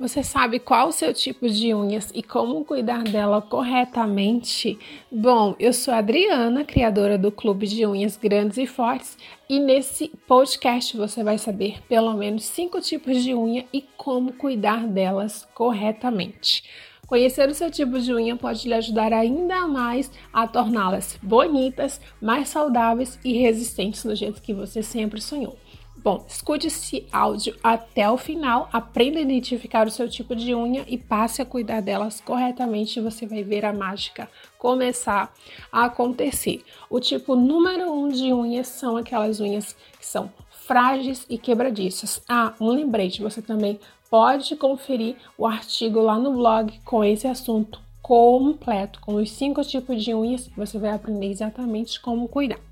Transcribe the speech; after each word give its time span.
Você 0.00 0.22
sabe 0.22 0.58
qual 0.58 0.88
o 0.88 0.92
seu 0.92 1.12
tipo 1.12 1.46
de 1.46 1.74
unhas 1.74 2.10
e 2.14 2.22
como 2.22 2.64
cuidar 2.64 3.04
dela 3.04 3.42
corretamente? 3.42 4.78
Bom, 5.12 5.54
eu 5.60 5.74
sou 5.74 5.92
a 5.92 5.98
Adriana, 5.98 6.64
criadora 6.64 7.18
do 7.18 7.30
Clube 7.30 7.66
de 7.66 7.84
Unhas 7.84 8.16
Grandes 8.16 8.56
e 8.56 8.66
Fortes, 8.66 9.18
e 9.46 9.60
nesse 9.60 10.08
podcast 10.26 10.96
você 10.96 11.22
vai 11.22 11.36
saber 11.36 11.82
pelo 11.86 12.14
menos 12.14 12.44
cinco 12.44 12.80
tipos 12.80 13.22
de 13.22 13.34
unha 13.34 13.66
e 13.70 13.82
como 13.98 14.32
cuidar 14.32 14.86
delas 14.86 15.46
corretamente. 15.54 16.64
Conhecer 17.06 17.50
o 17.50 17.54
seu 17.54 17.70
tipo 17.70 18.00
de 18.00 18.14
unha 18.14 18.36
pode 18.36 18.66
lhe 18.66 18.72
ajudar 18.72 19.12
ainda 19.12 19.66
mais 19.66 20.10
a 20.32 20.46
torná-las 20.46 21.18
bonitas, 21.22 22.00
mais 22.22 22.48
saudáveis 22.48 23.18
e 23.22 23.34
resistentes 23.34 24.02
do 24.02 24.16
jeito 24.16 24.40
que 24.40 24.54
você 24.54 24.82
sempre 24.82 25.20
sonhou. 25.20 25.58
Bom, 26.02 26.24
escute 26.26 26.68
esse 26.68 27.06
áudio 27.12 27.54
até 27.62 28.10
o 28.10 28.16
final, 28.16 28.70
aprenda 28.72 29.18
a 29.18 29.22
identificar 29.22 29.86
o 29.86 29.90
seu 29.90 30.08
tipo 30.08 30.34
de 30.34 30.54
unha 30.54 30.82
e 30.88 30.96
passe 30.96 31.42
a 31.42 31.44
cuidar 31.44 31.82
delas 31.82 32.22
corretamente 32.22 32.98
e 32.98 33.02
você 33.02 33.26
vai 33.26 33.42
ver 33.42 33.66
a 33.66 33.72
mágica 33.72 34.26
começar 34.56 35.30
a 35.70 35.84
acontecer. 35.84 36.64
O 36.88 37.00
tipo 37.00 37.36
número 37.36 37.92
um 37.92 38.08
de 38.08 38.32
unhas 38.32 38.68
são 38.68 38.96
aquelas 38.96 39.40
unhas 39.40 39.76
que 39.98 40.06
são 40.06 40.32
frágeis 40.48 41.26
e 41.28 41.36
quebradiças. 41.36 42.22
Ah, 42.26 42.54
um 42.58 42.70
lembrete, 42.70 43.20
você 43.20 43.42
também 43.42 43.78
pode 44.08 44.56
conferir 44.56 45.16
o 45.36 45.46
artigo 45.46 46.00
lá 46.00 46.18
no 46.18 46.32
blog 46.32 46.80
com 46.82 47.04
esse 47.04 47.26
assunto 47.26 47.78
completo, 48.00 49.00
com 49.02 49.16
os 49.16 49.30
cinco 49.30 49.62
tipos 49.62 50.02
de 50.02 50.14
unhas, 50.14 50.48
você 50.56 50.78
vai 50.78 50.92
aprender 50.92 51.26
exatamente 51.26 52.00
como 52.00 52.26
cuidar. 52.26 52.69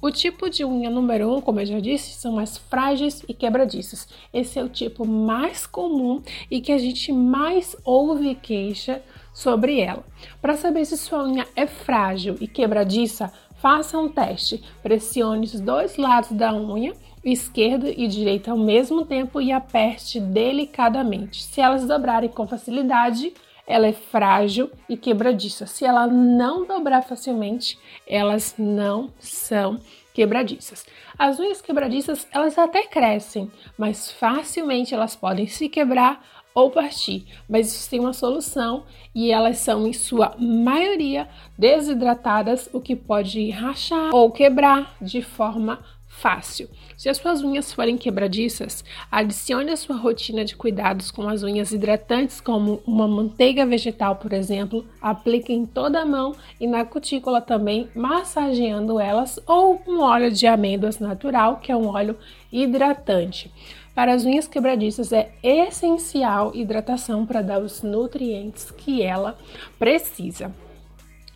O 0.00 0.12
tipo 0.12 0.48
de 0.48 0.64
unha 0.64 0.88
número 0.88 1.28
1, 1.28 1.36
um, 1.36 1.40
como 1.40 1.58
eu 1.58 1.66
já 1.66 1.80
disse, 1.80 2.12
são 2.12 2.38
as 2.38 2.56
frágeis 2.56 3.24
e 3.28 3.34
quebradiças. 3.34 4.06
Esse 4.32 4.56
é 4.56 4.62
o 4.62 4.68
tipo 4.68 5.04
mais 5.04 5.66
comum 5.66 6.22
e 6.48 6.60
que 6.60 6.70
a 6.70 6.78
gente 6.78 7.12
mais 7.12 7.76
ouve 7.84 8.36
queixa 8.36 9.02
sobre 9.34 9.80
ela. 9.80 10.04
Para 10.40 10.56
saber 10.56 10.84
se 10.84 10.96
sua 10.96 11.24
unha 11.24 11.48
é 11.56 11.66
frágil 11.66 12.36
e 12.40 12.46
quebradiça, 12.46 13.32
faça 13.56 13.98
um 13.98 14.08
teste. 14.08 14.62
Pressione 14.84 15.46
os 15.46 15.58
dois 15.58 15.96
lados 15.96 16.30
da 16.30 16.54
unha, 16.54 16.92
esquerdo 17.24 17.88
e 17.88 18.06
direito 18.06 18.52
ao 18.52 18.56
mesmo 18.56 19.04
tempo 19.04 19.40
e 19.40 19.50
aperte 19.50 20.20
delicadamente. 20.20 21.42
Se 21.42 21.60
elas 21.60 21.84
dobrarem 21.84 22.30
com 22.30 22.46
facilidade, 22.46 23.34
ela 23.68 23.86
é 23.86 23.92
frágil 23.92 24.70
e 24.88 24.96
quebradiça. 24.96 25.66
Se 25.66 25.84
ela 25.84 26.06
não 26.06 26.66
dobrar 26.66 27.02
facilmente, 27.02 27.78
elas 28.06 28.54
não 28.58 29.12
são 29.20 29.78
quebradiças. 30.14 30.86
As 31.18 31.38
unhas 31.38 31.60
quebradiças, 31.60 32.26
elas 32.32 32.56
até 32.56 32.86
crescem, 32.86 33.52
mas 33.76 34.10
facilmente 34.10 34.94
elas 34.94 35.14
podem 35.14 35.46
se 35.46 35.68
quebrar 35.68 36.24
ou 36.54 36.70
partir. 36.70 37.26
Mas 37.48 37.72
isso 37.72 37.90
tem 37.90 38.00
uma 38.00 38.14
solução 38.14 38.84
e 39.14 39.30
elas 39.30 39.58
são, 39.58 39.86
em 39.86 39.92
sua 39.92 40.34
maioria, 40.38 41.28
desidratadas, 41.56 42.70
o 42.72 42.80
que 42.80 42.96
pode 42.96 43.50
rachar 43.50 44.14
ou 44.14 44.32
quebrar 44.32 44.96
de 45.00 45.20
forma 45.20 45.78
fácil. 46.20 46.68
Se 46.96 47.08
as 47.08 47.16
suas 47.16 47.42
unhas 47.42 47.72
forem 47.72 47.96
quebradiças, 47.96 48.84
adicione 49.10 49.70
a 49.70 49.76
sua 49.76 49.96
rotina 49.96 50.44
de 50.44 50.56
cuidados 50.56 51.10
com 51.10 51.28
as 51.28 51.42
unhas 51.42 51.70
hidratantes, 51.70 52.40
como 52.40 52.82
uma 52.86 53.06
manteiga 53.06 53.64
vegetal, 53.64 54.16
por 54.16 54.32
exemplo. 54.32 54.84
Aplique 55.00 55.52
em 55.52 55.64
toda 55.64 56.00
a 56.00 56.06
mão 56.06 56.34
e 56.60 56.66
na 56.66 56.84
cutícula 56.84 57.40
também, 57.40 57.88
massageando 57.94 58.98
elas, 58.98 59.38
ou 59.46 59.80
um 59.86 60.00
óleo 60.00 60.30
de 60.30 60.46
amêndoas 60.46 60.98
natural, 60.98 61.58
que 61.58 61.70
é 61.70 61.76
um 61.76 61.86
óleo 61.86 62.16
hidratante. 62.52 63.52
Para 63.94 64.12
as 64.12 64.24
unhas 64.24 64.46
quebradiças 64.46 65.12
é 65.12 65.32
essencial 65.42 66.52
hidratação 66.54 67.26
para 67.26 67.42
dar 67.42 67.60
os 67.60 67.82
nutrientes 67.82 68.70
que 68.70 69.02
ela 69.02 69.36
precisa. 69.78 70.54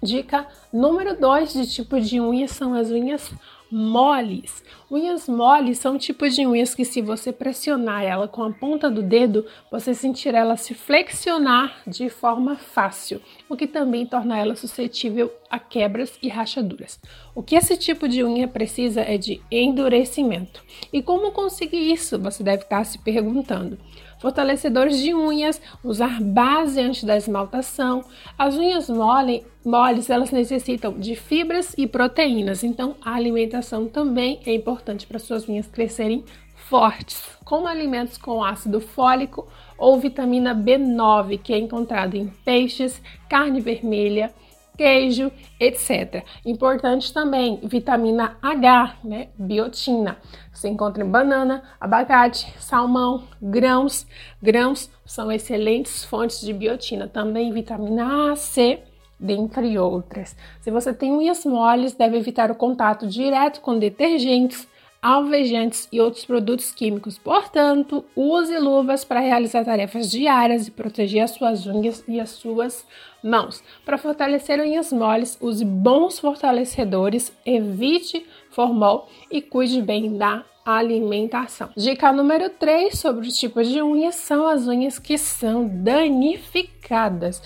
Dica 0.03 0.49
número 0.73 1.17
2 1.17 1.53
de 1.53 1.67
tipo 1.67 2.01
de 2.01 2.21
unha 2.21 2.49
são 2.49 2.75
as 2.75 2.91
unhas 2.91 3.33
moles. 3.73 4.63
Unhas 4.91 5.27
moles 5.27 5.79
são 5.79 5.97
tipos 5.97 6.35
de 6.35 6.47
unhas 6.47 6.75
que, 6.75 6.85
se 6.85 7.01
você 7.01 7.33
pressionar 7.33 8.05
ela 8.05 8.29
com 8.29 8.43
a 8.43 8.53
ponta 8.53 8.91
do 8.91 9.03
dedo, 9.03 9.47
você 9.71 9.95
sentirá 9.95 10.41
ela 10.41 10.57
se 10.59 10.75
flexionar 10.75 11.81
de 11.87 12.11
forma 12.11 12.57
fácil, 12.57 13.21
o 13.49 13.57
que 13.57 13.67
também 13.67 14.05
torna 14.05 14.39
ela 14.39 14.55
suscetível 14.55 15.33
a 15.51 15.59
quebras 15.59 16.19
e 16.23 16.29
rachaduras. 16.29 17.01
O 17.35 17.43
que 17.43 17.57
esse 17.57 17.77
tipo 17.77 18.07
de 18.07 18.23
unha 18.23 18.47
precisa 18.47 19.01
é 19.01 19.17
de 19.17 19.41
endurecimento. 19.51 20.63
E 20.93 21.03
como 21.03 21.33
conseguir 21.33 21.91
isso? 21.91 22.19
Você 22.19 22.43
deve 22.43 22.65
estar 22.65 22.85
se 22.85 22.99
perguntando 22.99 23.79
fortalecedores 24.23 25.03
de 25.03 25.13
unhas, 25.13 25.61
usar 25.83 26.23
base 26.23 26.81
antes 26.81 27.03
da 27.03 27.17
esmaltação. 27.17 28.05
As 28.39 28.57
unhas 28.57 28.89
mole, 28.89 29.45
moles, 29.65 30.09
elas 30.09 30.31
necessitam 30.31 30.93
de 30.93 31.17
fibras 31.17 31.75
e 31.77 31.89
proteínas, 31.89 32.63
então 32.63 32.95
a 33.03 33.15
alimentação 33.15 33.62
também 33.89 34.41
é 34.45 34.55
importante 34.55 35.07
para 35.07 35.19
suas 35.19 35.49
unhas 35.49 35.67
crescerem 35.67 36.25
fortes, 36.55 37.23
como 37.45 37.67
alimentos 37.67 38.17
com 38.17 38.43
ácido 38.43 38.81
fólico 38.81 39.47
ou 39.77 39.99
vitamina 39.99 40.55
B9, 40.55 41.39
que 41.43 41.53
é 41.53 41.59
encontrado 41.59 42.15
em 42.15 42.29
peixes, 42.45 43.03
carne 43.29 43.61
vermelha, 43.61 44.33
queijo, 44.77 45.31
etc. 45.61 46.25
Importante 46.45 47.13
também, 47.13 47.61
vitamina 47.63 48.37
H, 48.41 48.97
né? 49.05 49.29
Biotina. 49.39 50.17
Você 50.53 50.69
encontra 50.69 51.05
em 51.05 51.11
banana, 51.11 51.63
abacate, 51.81 52.53
salmão, 52.59 53.25
grãos. 53.41 54.07
Grãos 54.41 54.91
são 55.05 55.31
excelentes 55.31 56.05
fontes 56.05 56.41
de 56.41 56.53
biotina. 56.53 57.07
Também 57.07 57.53
vitamina 57.53 58.33
A, 58.33 58.37
C, 58.37 58.83
dentre 59.23 59.79
outras. 59.79 60.37
Se 60.61 60.71
você 60.71 60.93
tem 60.93 61.13
unhas 61.13 61.47
moles, 61.47 61.95
deve 61.95 62.17
evitar 62.19 62.51
o 62.51 62.57
contato 62.57 63.07
direto 63.07 63.61
com 63.61 63.79
detergentes, 63.79 64.67
alvejantes 65.01 65.89
e 65.91 66.01
outros 66.01 66.25
produtos 66.25 66.71
químicos. 66.73 67.19
Portanto, 67.19 68.05
use 68.15 68.57
luvas 68.59 69.05
para 69.05 69.21
realizar 69.21 69.65
tarefas 69.65 70.11
diárias 70.11 70.69
e 70.69 70.71
proteger 70.71 71.23
as 71.23 71.33
suas 71.33 71.67
unhas 71.67 72.05
e 72.07 72.21
as 72.21 72.31
suas 72.31 72.85
mãos. 73.23 73.63
Para 73.85 73.99
fortalecer 73.99 74.61
unhas 74.61 74.93
moles, 74.93 75.39
use 75.41 75.65
bons 75.65 76.19
fortalecedores, 76.19 77.33
evite 77.47 78.27
formol 78.51 79.09
e 79.31 79.41
cuide 79.41 79.81
bem 79.83 80.17
da 80.17 80.45
alimentação. 80.65 81.71
Dica 81.77 82.13
número 82.13 82.49
3 82.51 82.97
sobre 82.97 83.27
os 83.27 83.37
tipos 83.37 83.69
de 83.69 83.83
unhas 83.83 84.15
são 84.15 84.47
as 84.47 84.69
unhas 84.69 84.99
que 84.99 85.19
são 85.19 85.67
danificadas. 85.67 87.43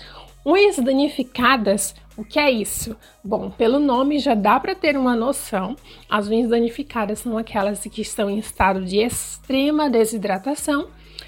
Unhas 0.49 0.77
danificadas, 0.77 1.93
o 2.15 2.23
que 2.23 2.39
é 2.39 2.49
isso? 2.49 2.95
Bom, 3.21 3.51
pelo 3.51 3.81
nome 3.81 4.17
já 4.17 4.33
dá 4.33 4.57
para 4.57 4.73
ter 4.73 4.95
uma 4.95 5.13
noção. 5.13 5.75
As 6.09 6.29
unhas 6.29 6.49
danificadas 6.49 7.19
são 7.19 7.37
aquelas 7.37 7.81
que 7.81 8.01
estão 8.01 8.29
em 8.29 8.39
estado 8.39 8.85
de 8.85 8.95
extrema 8.95 9.89
desidratação 9.89 10.87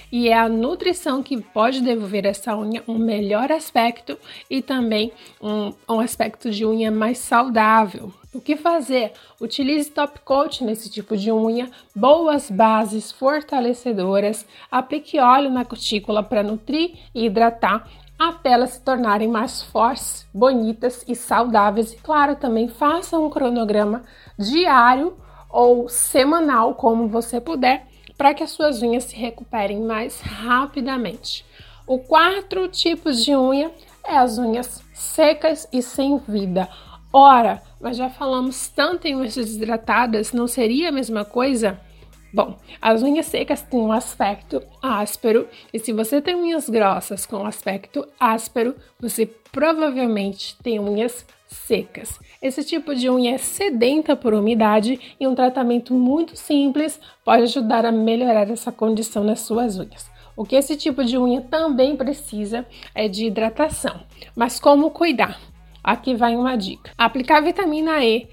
e 0.10 0.30
é 0.30 0.38
a 0.38 0.48
nutrição 0.48 1.22
que 1.22 1.36
pode 1.42 1.82
devolver 1.82 2.26
essa 2.26 2.56
unha 2.58 2.82
um 2.88 2.98
melhor 2.98 3.52
aspecto 3.52 4.18
e 4.50 4.62
também 4.62 5.12
um, 5.42 5.74
um 5.90 6.00
aspecto 6.00 6.50
de 6.50 6.66
unha 6.66 6.90
mais 6.90 7.18
saudável. 7.18 8.14
O 8.34 8.40
que 8.40 8.56
fazer? 8.56 9.12
Utilize 9.42 9.92
top 9.92 10.22
coat 10.22 10.64
nesse 10.64 10.90
tipo 10.90 11.18
de 11.18 11.30
unha, 11.30 11.70
boas 11.94 12.50
bases 12.50 13.12
fortalecedoras, 13.12 14.46
aplique 14.72 15.20
óleo 15.20 15.50
na 15.50 15.66
cutícula 15.66 16.24
para 16.24 16.42
nutrir 16.42 16.94
e 17.14 17.26
hidratar 17.26 17.86
até 18.20 18.52
elas 18.52 18.72
se 18.72 18.82
tornarem 18.82 19.30
mais 19.30 19.64
fortes, 19.64 20.28
bonitas 20.34 21.06
e 21.08 21.16
saudáveis. 21.16 21.94
E 21.94 21.96
claro, 21.96 22.36
também 22.36 22.68
faça 22.68 23.18
um 23.18 23.30
cronograma 23.30 24.04
diário 24.38 25.18
ou 25.50 25.88
semanal, 25.88 26.76
como 26.76 27.08
você 27.08 27.40
puder, 27.40 27.88
para 28.18 28.34
que 28.34 28.44
as 28.44 28.52
suas 28.52 28.82
unhas 28.82 29.06
se 29.06 29.16
recuperem 29.16 29.82
mais 29.82 30.20
rapidamente. 30.20 31.46
O 31.88 32.00
quarto 32.00 32.68
tipo 32.68 33.12
de 33.12 33.36
unha 33.36 33.72
é 34.04 34.18
as 34.18 34.38
unhas 34.38 34.84
secas 34.94 35.68
e 35.72 35.82
sem 35.82 36.18
vida. 36.20 36.68
Ora, 37.12 37.64
mas 37.80 37.98
já 37.98 38.10
falamos 38.10 38.68
tanto 38.68 39.08
em 39.08 39.16
unhas 39.16 39.36
desidratadas, 39.36 40.34
não 40.34 40.46
seria 40.46 40.90
a 40.90 40.92
mesma 40.92 41.24
coisa? 41.24 41.80
Bom, 42.32 42.58
as 42.82 43.02
unhas 43.02 43.26
secas 43.26 43.62
têm 43.62 43.80
um 43.80 43.92
aspecto 43.92 44.62
áspero, 44.82 45.48
e 45.74 45.80
se 45.80 45.92
você 45.92 46.22
tem 46.22 46.36
unhas 46.36 46.70
grossas 46.70 47.26
com 47.26 47.46
aspecto 47.46 48.08
áspero, 48.20 48.76
você 49.00 49.26
provavelmente 49.52 50.56
tem 50.62 50.80
unhas 50.80 51.26
secas. 51.48 52.20
Esse 52.42 52.64
tipo 52.64 52.94
de 52.94 53.10
unha 53.10 53.34
é 53.34 53.38
sedenta 53.38 54.16
por 54.16 54.34
umidade 54.34 55.16
e 55.20 55.28
um 55.28 55.34
tratamento 55.34 55.94
muito 55.94 56.36
simples 56.36 57.00
pode 57.26 57.44
ajudar 57.44 57.86
a 57.86 57.92
melhorar 57.92 58.50
essa 58.50 58.72
condição 58.72 59.24
nas 59.24 59.42
suas 59.42 59.78
unhas. 59.80 60.10
O 60.38 60.46
que 60.46 60.56
esse 60.56 60.78
tipo 60.78 61.04
de 61.04 61.18
unha 61.18 61.42
também 61.42 61.98
precisa 61.98 62.66
é 62.96 63.08
de 63.08 63.26
hidratação. 63.26 64.02
Mas 64.36 64.60
como 64.60 64.92
cuidar? 64.92 65.38
Aqui 65.84 66.16
vai 66.16 66.36
uma 66.36 66.56
dica: 66.56 66.92
aplicar 66.98 67.42
vitamina 67.42 68.06
E 68.06 68.28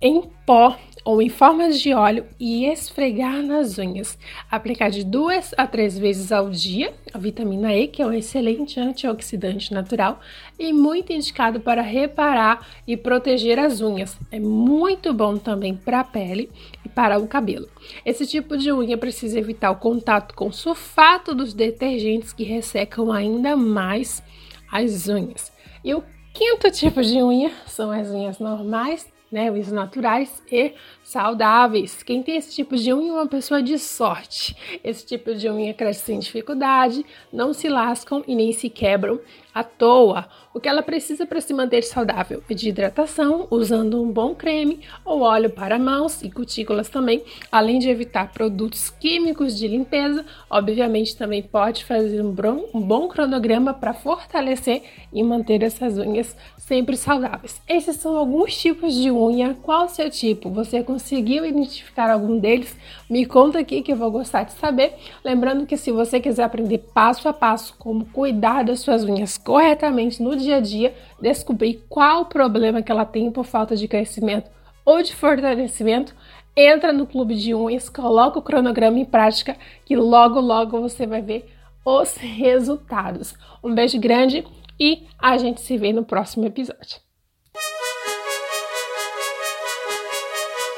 em 0.00 0.22
pó 0.44 0.76
ou 1.04 1.22
em 1.22 1.28
forma 1.28 1.70
de 1.70 1.92
óleo 1.92 2.26
e 2.38 2.66
esfregar 2.66 3.42
nas 3.42 3.78
unhas. 3.78 4.18
Aplicar 4.50 4.90
de 4.90 5.04
duas 5.04 5.54
a 5.56 5.66
três 5.66 5.98
vezes 5.98 6.32
ao 6.32 6.50
dia 6.50 6.92
a 7.12 7.18
vitamina 7.18 7.74
E, 7.74 7.88
que 7.88 8.02
é 8.02 8.06
um 8.06 8.12
excelente 8.12 8.78
antioxidante 8.78 9.72
natural 9.72 10.20
e 10.58 10.72
muito 10.72 11.12
indicado 11.12 11.60
para 11.60 11.82
reparar 11.82 12.66
e 12.86 12.96
proteger 12.96 13.58
as 13.58 13.80
unhas. 13.80 14.18
É 14.30 14.38
muito 14.38 15.12
bom 15.12 15.36
também 15.36 15.74
para 15.74 16.00
a 16.00 16.04
pele 16.04 16.50
e 16.84 16.88
para 16.88 17.18
o 17.18 17.26
cabelo. 17.26 17.68
Esse 18.04 18.26
tipo 18.26 18.56
de 18.56 18.72
unha 18.72 18.96
precisa 18.98 19.38
evitar 19.38 19.70
o 19.70 19.76
contato 19.76 20.34
com 20.34 20.48
o 20.48 20.52
sulfato 20.52 21.34
dos 21.34 21.54
detergentes 21.54 22.32
que 22.32 22.44
ressecam 22.44 23.12
ainda 23.12 23.56
mais 23.56 24.22
as 24.70 25.08
unhas. 25.08 25.52
E 25.84 25.94
o 25.94 26.02
quinto 26.34 26.70
tipo 26.70 27.02
de 27.02 27.22
unha 27.22 27.50
são 27.66 27.90
as 27.90 28.08
unhas 28.10 28.38
normais, 28.38 29.06
né, 29.30 29.50
os 29.50 29.70
naturais 29.70 30.42
e 30.50 30.72
saudáveis. 31.02 32.02
Quem 32.02 32.22
tem 32.22 32.36
esse 32.36 32.54
tipo 32.54 32.76
de 32.76 32.92
unha 32.92 33.10
é 33.10 33.14
uma 33.14 33.26
pessoa 33.26 33.62
de 33.62 33.78
sorte. 33.78 34.56
Esse 34.82 35.06
tipo 35.06 35.34
de 35.34 35.48
unha 35.48 35.74
cresce 35.74 36.04
sem 36.04 36.18
dificuldade, 36.18 37.04
não 37.32 37.52
se 37.52 37.68
lascam 37.68 38.24
e 38.26 38.34
nem 38.34 38.52
se 38.52 38.68
quebram 38.68 39.20
à 39.54 39.62
toa. 39.62 40.28
O 40.54 40.60
que 40.60 40.68
ela 40.68 40.82
precisa 40.82 41.26
para 41.26 41.40
se 41.40 41.52
manter 41.52 41.82
saudável 41.82 42.42
é 42.48 42.54
de 42.54 42.68
hidratação, 42.68 43.46
usando 43.50 44.02
um 44.02 44.10
bom 44.10 44.34
creme 44.34 44.80
ou 45.04 45.22
óleo 45.22 45.50
para 45.50 45.78
mãos 45.78 46.22
e 46.22 46.30
cutículas 46.30 46.88
também, 46.88 47.22
além 47.50 47.78
de 47.78 47.88
evitar 47.88 48.32
produtos 48.32 48.90
químicos 48.90 49.56
de 49.56 49.68
limpeza. 49.68 50.24
Obviamente, 50.48 51.16
também 51.16 51.42
pode 51.42 51.84
fazer 51.84 52.22
um 52.22 52.30
bom, 52.30 52.68
um 52.72 52.80
bom 52.80 53.08
cronograma 53.08 53.74
para 53.74 53.94
fortalecer 53.94 54.82
e 55.12 55.22
manter 55.22 55.62
essas 55.62 55.98
unhas 55.98 56.36
sempre 56.56 56.96
saudáveis. 56.96 57.60
Esses 57.68 57.96
são 57.96 58.16
alguns 58.16 58.56
tipos 58.56 58.94
de 58.94 59.10
unha. 59.18 59.56
Qual 59.62 59.86
o 59.86 59.88
seu 59.88 60.08
tipo? 60.08 60.50
Você 60.50 60.82
conseguiu 60.82 61.44
identificar 61.44 62.10
algum 62.10 62.38
deles? 62.38 62.76
Me 63.10 63.26
conta 63.26 63.58
aqui 63.58 63.82
que 63.82 63.92
eu 63.92 63.96
vou 63.96 64.10
gostar 64.10 64.44
de 64.44 64.52
saber. 64.52 64.94
Lembrando 65.24 65.66
que 65.66 65.76
se 65.76 65.90
você 65.90 66.20
quiser 66.20 66.44
aprender 66.44 66.78
passo 66.94 67.28
a 67.28 67.32
passo 67.32 67.74
como 67.78 68.06
cuidar 68.06 68.64
das 68.64 68.80
suas 68.80 69.04
unhas 69.04 69.36
corretamente 69.36 70.22
no 70.22 70.36
dia 70.36 70.56
a 70.56 70.60
dia, 70.60 70.94
descobrir 71.20 71.84
qual 71.88 72.22
o 72.22 72.26
problema 72.26 72.82
que 72.82 72.92
ela 72.92 73.04
tem 73.04 73.30
por 73.30 73.44
falta 73.44 73.74
de 73.74 73.88
crescimento 73.88 74.50
ou 74.84 75.02
de 75.02 75.14
fortalecimento, 75.14 76.14
entra 76.56 76.92
no 76.92 77.06
clube 77.06 77.34
de 77.34 77.54
unhas, 77.54 77.88
coloca 77.88 78.38
o 78.38 78.42
cronograma 78.42 78.98
em 78.98 79.04
prática 79.04 79.56
que 79.84 79.96
logo 79.96 80.40
logo 80.40 80.80
você 80.80 81.06
vai 81.06 81.22
ver 81.22 81.48
os 81.84 82.16
resultados. 82.16 83.34
Um 83.62 83.74
beijo 83.74 83.98
grande 83.98 84.44
e 84.78 85.06
a 85.18 85.36
gente 85.38 85.60
se 85.60 85.76
vê 85.76 85.92
no 85.92 86.04
próximo 86.04 86.46
episódio. 86.46 87.07